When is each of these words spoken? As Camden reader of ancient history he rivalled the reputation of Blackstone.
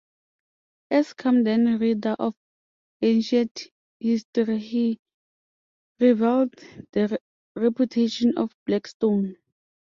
As 0.89 1.13
Camden 1.13 1.77
reader 1.77 2.15
of 2.17 2.33
ancient 3.03 3.61
history 3.99 4.57
he 4.57 4.99
rivalled 5.99 6.55
the 6.91 7.19
reputation 7.55 8.35
of 8.35 8.51
Blackstone. 8.65 9.35